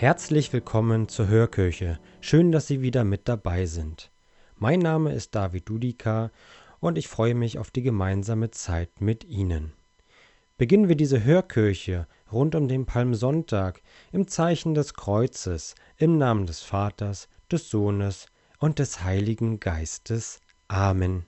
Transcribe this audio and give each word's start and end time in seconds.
Herzlich 0.00 0.52
willkommen 0.52 1.08
zur 1.08 1.26
Hörkirche. 1.26 1.98
Schön, 2.20 2.52
dass 2.52 2.68
Sie 2.68 2.82
wieder 2.82 3.02
mit 3.02 3.26
dabei 3.26 3.66
sind. 3.66 4.12
Mein 4.54 4.78
Name 4.78 5.12
ist 5.12 5.34
David 5.34 5.68
Dudika 5.68 6.30
und 6.78 6.96
ich 6.96 7.08
freue 7.08 7.34
mich 7.34 7.58
auf 7.58 7.72
die 7.72 7.82
gemeinsame 7.82 8.52
Zeit 8.52 9.00
mit 9.00 9.24
Ihnen. 9.24 9.72
Beginnen 10.56 10.86
wir 10.86 10.94
diese 10.94 11.24
Hörkirche 11.24 12.06
rund 12.30 12.54
um 12.54 12.68
den 12.68 12.86
Palmsonntag 12.86 13.82
im 14.12 14.28
Zeichen 14.28 14.74
des 14.74 14.94
Kreuzes, 14.94 15.74
im 15.96 16.16
Namen 16.16 16.46
des 16.46 16.60
Vaters, 16.60 17.28
des 17.50 17.68
Sohnes 17.68 18.26
und 18.60 18.78
des 18.78 19.02
Heiligen 19.02 19.58
Geistes. 19.58 20.38
Amen. 20.68 21.26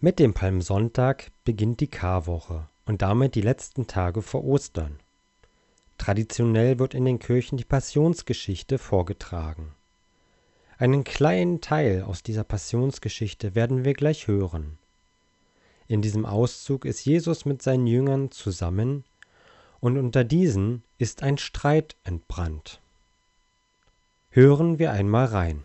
Mit 0.00 0.18
dem 0.18 0.34
Palmsonntag 0.34 1.30
beginnt 1.44 1.78
die 1.78 1.86
Karwoche 1.86 2.68
und 2.86 3.02
damit 3.02 3.36
die 3.36 3.40
letzten 3.40 3.86
Tage 3.86 4.20
vor 4.20 4.42
Ostern. 4.42 4.98
Traditionell 5.98 6.78
wird 6.78 6.94
in 6.94 7.04
den 7.04 7.18
Kirchen 7.18 7.58
die 7.58 7.64
Passionsgeschichte 7.64 8.78
vorgetragen. 8.78 9.74
Einen 10.78 11.04
kleinen 11.04 11.60
Teil 11.60 12.02
aus 12.02 12.22
dieser 12.22 12.44
Passionsgeschichte 12.44 13.54
werden 13.54 13.84
wir 13.84 13.94
gleich 13.94 14.26
hören. 14.26 14.78
In 15.86 16.02
diesem 16.02 16.26
Auszug 16.26 16.84
ist 16.84 17.04
Jesus 17.04 17.44
mit 17.44 17.62
seinen 17.62 17.86
Jüngern 17.86 18.30
zusammen 18.30 19.04
und 19.80 19.98
unter 19.98 20.24
diesen 20.24 20.82
ist 20.98 21.22
ein 21.22 21.38
Streit 21.38 21.96
entbrannt. 22.04 22.80
Hören 24.30 24.78
wir 24.78 24.92
einmal 24.92 25.26
rein. 25.26 25.62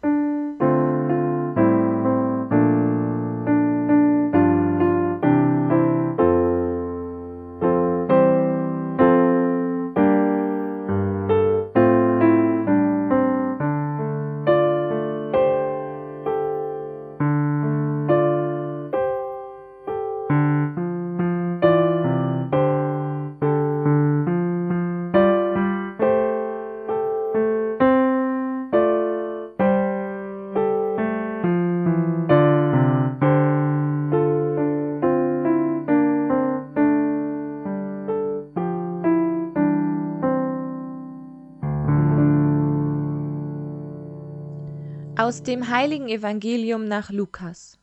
Aus 45.27 45.43
dem 45.43 45.67
heiligen 45.67 46.07
Evangelium 46.07 46.85
nach 46.85 47.09
Lukas. 47.09 47.77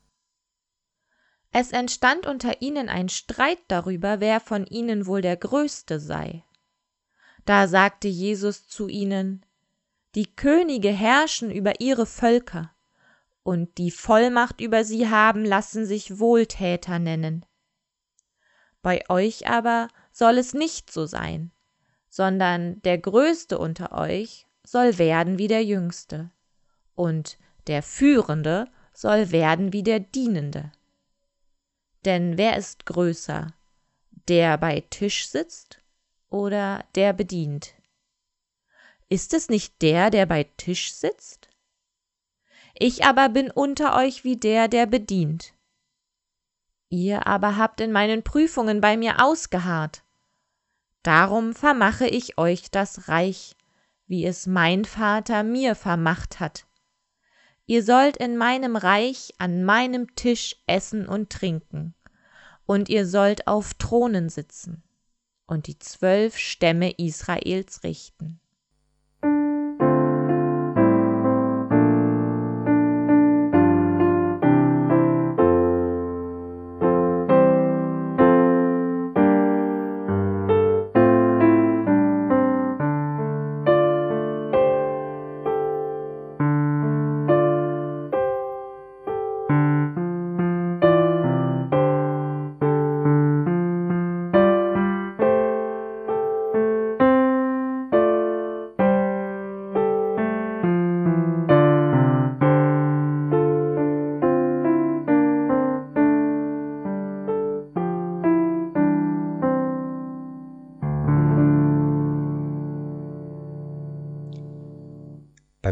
Es 1.53 1.73
entstand 1.73 2.27
unter 2.27 2.63
ihnen 2.63 2.89
ein 2.89 3.11
Streit 3.11 3.59
darüber, 3.69 4.19
wer 4.19 4.41
von 4.41 4.65
ihnen 4.65 5.05
wohl 5.05 5.21
der 5.21 5.37
Größte 5.37 6.01
sei. 6.01 6.43
Da 7.45 7.69
sagte 7.69 8.09
Jesus 8.09 8.67
zu 8.67 8.89
ihnen, 8.89 9.45
Die 10.15 10.25
Könige 10.25 10.89
herrschen 10.89 11.51
über 11.51 11.83
ihre 11.83 12.07
Völker, 12.07 12.75
und 13.43 13.77
die 13.77 13.91
Vollmacht 13.91 14.63
über 14.63 14.83
sie 14.83 15.11
haben, 15.11 15.45
lassen 15.45 15.85
sich 15.85 16.19
Wohltäter 16.19 16.99
nennen. 16.99 17.45
Bei 18.81 19.05
euch 19.11 19.49
aber 19.49 19.89
soll 20.13 20.39
es 20.39 20.55
nicht 20.55 20.91
so 20.91 21.05
sein, 21.05 21.53
sondern 22.09 22.81
der 22.85 22.97
Größte 22.97 23.59
unter 23.59 23.93
euch 23.93 24.47
soll 24.63 24.97
werden 24.97 25.37
wie 25.37 25.49
der 25.49 25.63
Jüngste 25.63 26.31
und 26.95 27.39
der 27.67 27.83
Führende 27.83 28.69
soll 28.93 29.33
werden 29.33 29.73
wie 29.73 29.83
der 29.83 30.01
Dienende. 30.01 30.73
Denn 32.05 32.37
wer 32.37 32.57
ist 32.57 32.87
größer, 32.87 33.55
der 34.29 34.59
bei 34.59 34.81
Tisch 34.91 35.29
sitzt 35.29 35.81
oder 36.29 36.85
der 36.95 37.13
bedient? 37.13 37.75
Ist 39.09 39.35
es 39.35 39.49
nicht 39.49 39.81
der, 39.83 40.11
der 40.11 40.27
bei 40.27 40.45
Tisch 40.57 40.93
sitzt? 40.93 41.49
Ich 42.75 43.05
aber 43.05 43.29
bin 43.29 43.51
unter 43.51 43.97
euch 43.97 44.25
wie 44.25 44.37
der, 44.37 44.69
der 44.69 44.87
bedient. 44.87 45.55
Ihr 46.89 47.27
aber 47.27 47.57
habt 47.57 47.81
in 47.81 47.93
meinen 47.93 48.23
Prüfungen 48.23 48.81
bei 48.81 48.97
mir 48.97 49.23
ausgeharrt. 49.25 50.03
Darum 51.03 51.55
vermache 51.55 52.07
ich 52.07 52.39
euch 52.39 52.71
das 52.71 53.09
Reich, 53.09 53.57
wie 54.07 54.25
es 54.25 54.47
mein 54.47 54.85
Vater 54.85 55.43
mir 55.43 55.75
vermacht 55.75 56.41
hat. 56.41 56.67
Ihr 57.67 57.83
sollt 57.83 58.19
in 58.19 58.37
meinem 58.37 58.77
Reich 58.77 59.33
an 59.39 59.65
meinem 59.65 60.15
Tisch 60.15 60.57
essen 60.67 61.09
und 61.09 61.31
trinken, 61.31 61.95
und 62.67 62.89
ihr 62.89 63.07
sollt 63.07 63.47
auf 63.47 63.75
Thronen 63.75 64.29
sitzen 64.29 64.83
und 65.47 65.67
die 65.67 65.79
zwölf 65.79 66.37
Stämme 66.39 66.93
Israels 66.99 67.83
richten. 67.85 68.41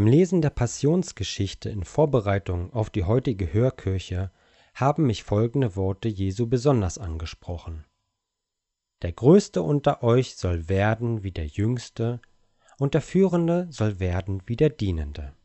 Beim 0.02 0.10
Lesen 0.10 0.42
der 0.42 0.50
Passionsgeschichte 0.50 1.70
in 1.70 1.84
Vorbereitung 1.84 2.72
auf 2.72 2.90
die 2.90 3.04
heutige 3.04 3.52
Hörkirche 3.52 4.32
haben 4.74 5.06
mich 5.06 5.22
folgende 5.22 5.76
Worte 5.76 6.08
Jesu 6.08 6.48
besonders 6.48 6.98
angesprochen. 6.98 7.84
Der 9.02 9.12
Größte 9.12 9.62
unter 9.62 10.02
euch 10.02 10.34
soll 10.34 10.68
werden 10.68 11.22
wie 11.22 11.30
der 11.30 11.46
Jüngste, 11.46 12.20
und 12.78 12.94
der 12.94 13.00
Führende 13.00 13.68
soll 13.70 14.00
werden 14.00 14.42
wie 14.46 14.56
der 14.56 14.70
Dienende. 14.70 15.36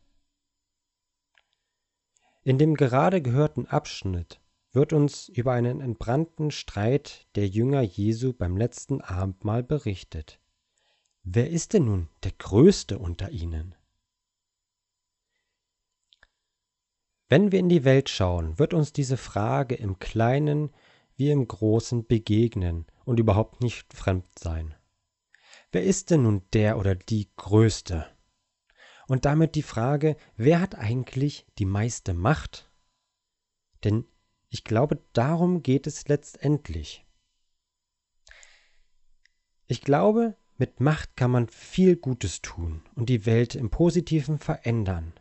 In 2.42 2.58
dem 2.58 2.74
gerade 2.74 3.22
gehörten 3.22 3.66
Abschnitt 3.66 4.40
wird 4.72 4.92
uns 4.92 5.28
über 5.28 5.52
einen 5.52 5.80
entbrannten 5.80 6.50
Streit 6.50 7.28
der 7.36 7.46
Jünger 7.46 7.82
Jesu 7.82 8.32
beim 8.32 8.56
letzten 8.56 9.02
Abendmahl 9.02 9.62
berichtet. 9.62 10.40
Wer 11.22 11.48
ist 11.48 11.74
denn 11.74 11.84
nun 11.84 12.08
der 12.24 12.32
Größte 12.32 12.98
unter 12.98 13.30
ihnen? 13.30 13.76
Wenn 17.28 17.52
wir 17.52 17.58
in 17.58 17.68
die 17.68 17.84
Welt 17.84 18.08
schauen, 18.08 18.58
wird 18.58 18.72
uns 18.72 18.92
diese 18.92 19.18
Frage 19.18 19.74
im 19.74 19.98
Kleinen 19.98 20.70
wie 21.16 21.30
im 21.30 21.46
Großen 21.46 22.06
begegnen 22.06 22.86
und 23.04 23.20
überhaupt 23.20 23.60
nicht 23.60 23.92
fremd 23.92 24.26
sein. 24.38 24.74
Wer 25.70 25.84
ist 25.84 26.10
denn 26.10 26.22
nun 26.22 26.42
der 26.54 26.78
oder 26.78 26.94
die 26.94 27.28
Größte? 27.36 28.06
Und 29.08 29.26
damit 29.26 29.54
die 29.54 29.62
Frage, 29.62 30.16
wer 30.36 30.60
hat 30.60 30.74
eigentlich 30.74 31.46
die 31.58 31.66
meiste 31.66 32.14
Macht? 32.14 32.70
Denn 33.84 34.06
ich 34.48 34.64
glaube, 34.64 35.02
darum 35.12 35.62
geht 35.62 35.86
es 35.86 36.08
letztendlich. 36.08 37.04
Ich 39.66 39.82
glaube, 39.82 40.36
mit 40.56 40.80
Macht 40.80 41.16
kann 41.16 41.30
man 41.30 41.48
viel 41.48 41.96
Gutes 41.96 42.40
tun 42.40 42.82
und 42.94 43.10
die 43.10 43.26
Welt 43.26 43.54
im 43.54 43.68
Positiven 43.68 44.38
verändern. 44.38 45.12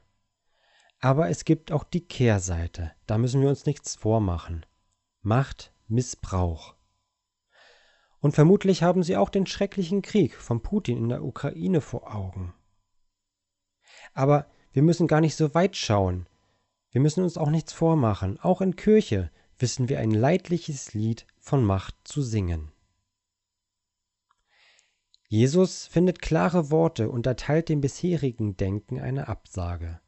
Aber 1.00 1.30
es 1.30 1.46
gibt 1.46 1.72
auch 1.72 1.84
die 1.84 2.06
Kehrseite, 2.06 2.92
da 3.06 3.18
müssen 3.18 3.42
wir 3.42 3.50
uns 3.50 3.66
nichts 3.66 3.96
vormachen. 3.96 4.66
Macht 5.22 5.74
Missbrauch. 5.88 6.76
Und 8.20 8.34
vermutlich 8.34 8.82
haben 8.82 9.04
Sie 9.04 9.16
auch 9.16 9.30
den 9.30 9.46
schrecklichen 9.46 10.02
Krieg 10.02 10.36
von 10.36 10.62
Putin 10.62 10.98
in 10.98 11.10
der 11.10 11.24
Ukraine 11.24 11.82
vor 11.82 12.14
Augen. 12.14 12.54
Aber 14.14 14.48
wir 14.72 14.82
müssen 14.82 15.08
gar 15.08 15.22
nicht 15.22 15.36
so 15.36 15.54
weit 15.54 15.76
schauen. 15.76 16.28
Wir 16.90 17.02
müssen 17.02 17.24
uns 17.24 17.38
auch 17.38 17.50
nichts 17.50 17.74
vormachen. 17.74 18.40
Auch 18.40 18.62
in 18.62 18.76
Kirche 18.76 19.32
wissen 19.60 19.90
wir 19.90 20.00
ein 20.00 20.12
leidliches 20.12 20.94
Lied 20.94 21.28
von 21.38 21.64
Macht 21.64 21.96
zu 22.04 22.22
singen. 22.22 22.72
Jesus 25.28 25.88
findet 25.88 26.22
klare 26.22 26.72
Worte 26.72 27.10
und 27.10 27.28
erteilt 27.28 27.70
dem 27.70 27.82
bisherigen 27.82 28.56
Denken 28.56 29.00
eine 29.00 29.28
Absage. 29.28 30.00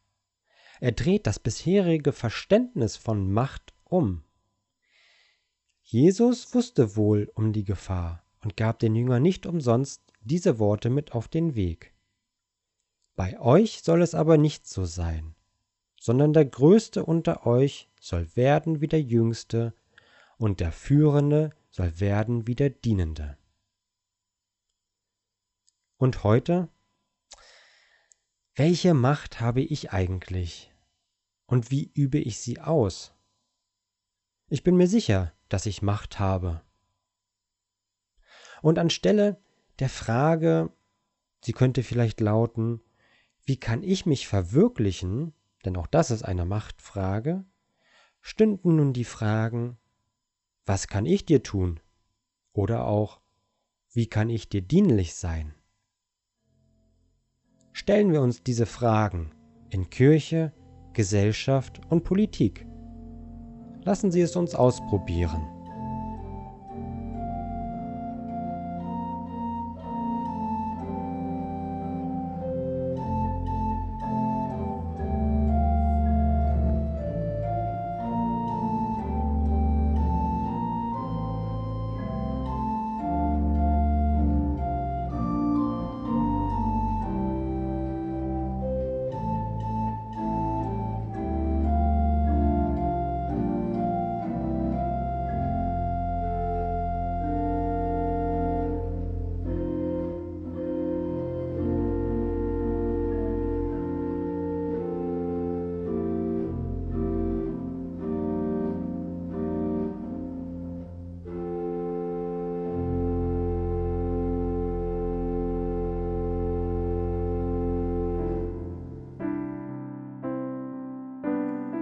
Er 0.80 0.92
dreht 0.94 1.28
das 1.28 1.40
bisherige 1.40 2.12
Verständnis 2.14 2.96
von 2.96 3.31
Macht 3.31 3.74
um. 3.84 4.24
Jesus 5.84 6.54
wusste 6.54 6.96
wohl 6.96 7.31
um 7.34 7.52
die 7.52 7.64
Gefahr 7.64 8.24
und 8.44 8.56
gab 8.56 8.80
den 8.80 8.96
Jüngern 8.96 9.22
nicht 9.22 9.46
umsonst 9.46 10.02
diese 10.22 10.60
Worte 10.60 10.90
mit 10.90 11.14
auf 11.14 11.28
den 11.28 11.56
Weg. 11.56 11.94
Bei 13.16 13.40
euch 13.40 13.81
soll 13.81 14.02
es 14.02 14.16
aber 14.16 14.38
nicht 14.38 14.68
so 14.68 14.86
sein, 14.86 15.36
sondern 16.00 16.31
der 16.31 16.46
Größte 16.46 17.04
unter 17.04 17.46
euch 17.46 17.90
soll 18.00 18.34
werden 18.36 18.80
wie 18.80 18.88
der 18.88 19.02
Jüngste, 19.02 19.74
und 20.38 20.62
der 20.62 20.72
Führende 20.72 21.50
soll 21.70 22.00
werden 22.00 22.48
wie 22.48 22.56
der 22.56 22.70
Dienende. 22.70 23.38
Und 25.98 26.24
heute? 26.24 26.70
Welche 28.56 28.94
Macht 28.94 29.42
habe 29.42 29.62
ich 29.62 29.92
eigentlich? 29.92 30.69
Und 31.50 31.72
wie 31.72 31.92
übe 31.96 32.19
ich 32.19 32.38
sie 32.40 32.62
aus? 32.62 33.12
Ich 34.50 34.63
bin 34.63 34.78
mir 34.78 34.88
sicher, 34.88 35.34
dass 35.50 35.66
ich 35.66 35.81
Macht 35.81 36.19
habe. 36.19 36.62
Und 38.62 38.78
anstelle 38.78 39.42
der 39.80 39.90
Frage, 39.90 40.72
sie 41.44 41.54
könnte 41.54 41.81
vielleicht 41.81 42.19
lauten, 42.19 42.81
wie 43.46 43.57
kann 43.57 43.81
ich 43.81 44.06
mich 44.06 44.28
verwirklichen, 44.28 45.34
denn 45.66 45.75
auch 45.75 45.88
das 45.88 46.12
ist 46.12 46.22
eine 46.22 46.46
Machtfrage, 46.46 47.46
stünden 48.22 48.75
nun 48.75 48.94
die 48.94 49.04
Fragen, 49.04 49.80
was 50.68 50.88
kann 50.88 51.07
ich 51.07 51.25
dir 51.25 51.42
tun? 51.42 51.80
Oder 52.54 52.86
auch, 52.86 53.22
wie 53.92 54.06
kann 54.06 54.30
ich 54.30 54.50
dir 54.50 54.62
dienlich 54.62 55.16
sein? 55.16 55.56
Stellen 57.74 58.12
wir 58.12 58.22
uns 58.22 58.44
diese 58.44 58.68
Fragen 58.68 59.31
in 59.72 59.90
Kirche, 59.90 60.54
Gesellschaft 61.00 61.80
und 61.88 62.04
Politik. 62.04 62.68
Lassen 63.86 64.12
Sie 64.12 64.19
es 64.19 64.36
uns 64.36 64.54
ausprobieren. 64.54 65.48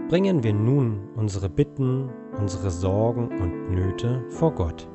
Bringen 0.09 0.41
wir 0.41 0.53
nun 0.53 1.09
unsere 1.15 1.49
Bitten, 1.49 2.09
unsere 2.39 2.71
Sorgen 2.71 3.27
und 3.41 3.71
Nöte 3.71 4.23
vor 4.29 4.53
Gott. 4.53 4.87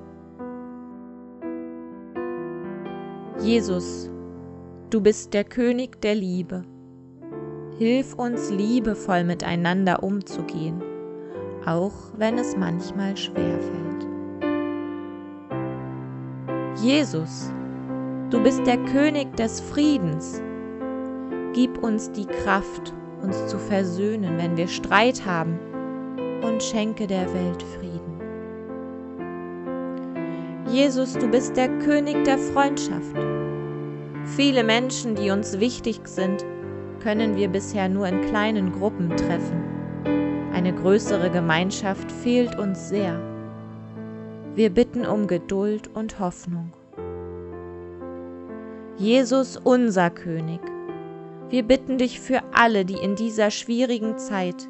Jesus, 3.41 4.11
du 4.91 5.01
bist 5.01 5.35
der 5.35 5.45
König 5.45 6.01
der 6.01 6.15
Liebe. 6.15 6.63
Hilf 7.79 8.15
uns 8.15 8.51
liebevoll 8.51 9.25
miteinander 9.25 10.03
umzugehen, 10.03 10.83
auch 11.67 12.13
wenn 12.17 12.39
es 12.39 12.57
manchmal 12.57 13.17
schwer 13.17 13.59
fällt. 13.61 14.09
Jesus, 16.83 17.53
du 18.31 18.43
bist 18.43 18.67
der 18.67 18.79
König 18.85 19.37
des 19.37 19.61
Friedens. 19.61 20.41
Gib 21.53 21.83
uns 21.83 22.11
die 22.13 22.27
Kraft 22.27 22.95
uns 23.23 23.47
zu 23.47 23.59
versöhnen, 23.59 24.39
wenn 24.39 24.57
wir 24.57 24.69
Streit 24.69 25.25
haben, 25.25 25.59
und 26.43 26.63
schenke 26.63 27.07
der 27.07 27.33
Welt 27.33 27.63
Frieden. 27.63 28.21
Jesus, 30.69 31.15
du 31.15 31.29
bist 31.29 31.57
der 31.57 31.69
König 31.81 32.25
der 32.25 32.39
Freundschaft. 32.39 33.17
Viele 34.37 34.65
Menschen, 34.65 35.15
die 35.15 35.31
uns 35.31 35.61
wichtig 35.61 36.01
sind, 36.05 36.45
können 37.03 37.37
wir 37.37 37.49
bisher 37.49 37.89
nur 37.89 38.07
in 38.07 38.21
kleinen 38.23 38.73
Gruppen 38.73 39.11
treffen. 39.17 39.63
Eine 40.53 40.73
größere 40.73 41.31
Gemeinschaft 41.31 42.11
fehlt 42.11 42.59
uns 42.59 42.89
sehr. 42.89 43.21
Wir 44.55 44.71
bitten 44.71 45.07
um 45.07 45.27
Geduld 45.27 45.91
und 45.95 46.19
Hoffnung. 46.21 46.73
Jesus, 48.97 49.57
unser 49.57 50.11
König, 50.11 50.61
wir 51.53 51.65
bitten 51.65 51.99
dich 51.99 52.19
für 52.19 52.43
alle, 52.55 52.87
die 52.87 52.95
in 52.95 53.15
dieser 53.15 53.51
schwierigen 53.51 54.17
Zeit 54.17 54.67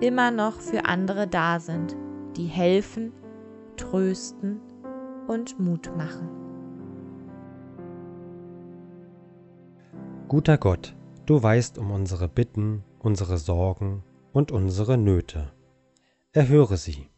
immer 0.00 0.30
noch 0.30 0.60
für 0.60 0.86
andere 0.86 1.28
da 1.28 1.60
sind, 1.60 1.94
die 2.38 2.46
helfen, 2.46 3.12
trösten 3.76 4.62
und 5.28 5.60
Mut 5.60 5.94
machen. 5.94 6.30
Guter 10.26 10.56
Gott, 10.56 10.96
du 11.26 11.42
weißt 11.42 11.76
um 11.76 11.90
unsere 11.90 12.28
Bitten, 12.28 12.82
unsere 12.98 13.36
Sorgen 13.36 14.02
und 14.32 14.52
unsere 14.52 14.96
Nöte. 14.96 15.52
Erhöre 16.32 16.78
sie. 16.78 17.10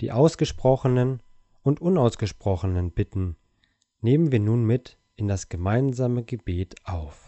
Die 0.00 0.10
ausgesprochenen 0.10 1.20
und 1.62 1.80
unausgesprochenen 1.80 2.90
Bitten 2.90 3.36
nehmen 4.00 4.32
wir 4.32 4.40
nun 4.40 4.64
mit 4.64 4.98
in 5.14 5.28
das 5.28 5.48
gemeinsame 5.48 6.24
Gebet 6.24 6.74
auf. 6.82 7.27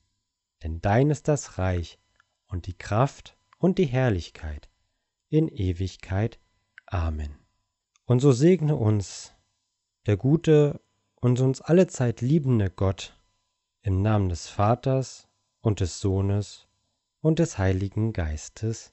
denn 0.63 0.81
dein 0.81 1.09
ist 1.09 1.27
das 1.27 1.57
Reich 1.57 1.99
und 2.47 2.67
die 2.67 2.77
Kraft 2.77 3.37
und 3.57 3.77
die 3.77 3.85
Herrlichkeit 3.85 4.69
in 5.29 5.47
Ewigkeit. 5.47 6.39
Amen. 6.85 7.35
Und 8.05 8.19
so 8.19 8.31
segne 8.31 8.75
uns 8.75 9.33
der 10.05 10.17
gute 10.17 10.81
und 11.15 11.39
uns 11.39 11.61
allezeit 11.61 12.21
liebende 12.21 12.69
Gott 12.69 13.17
im 13.81 14.01
Namen 14.01 14.29
des 14.29 14.47
Vaters 14.47 15.27
und 15.61 15.79
des 15.79 15.99
Sohnes 15.99 16.67
und 17.21 17.39
des 17.39 17.57
Heiligen 17.57 18.13
Geistes. 18.13 18.91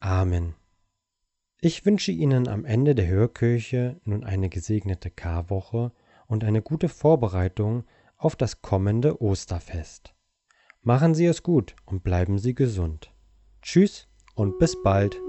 Amen. 0.00 0.54
Ich 1.60 1.84
wünsche 1.84 2.10
Ihnen 2.10 2.48
am 2.48 2.64
Ende 2.64 2.94
der 2.94 3.06
Hörkirche 3.06 4.00
nun 4.04 4.24
eine 4.24 4.48
gesegnete 4.48 5.10
Karwoche 5.10 5.92
und 6.26 6.42
eine 6.42 6.62
gute 6.62 6.88
Vorbereitung 6.88 7.84
auf 8.16 8.34
das 8.34 8.62
kommende 8.62 9.20
Osterfest. 9.20 10.14
Machen 10.82 11.14
Sie 11.14 11.26
es 11.26 11.42
gut 11.42 11.76
und 11.84 12.02
bleiben 12.04 12.38
Sie 12.38 12.54
gesund. 12.54 13.12
Tschüss 13.60 14.08
und 14.34 14.58
bis 14.58 14.82
bald. 14.82 15.20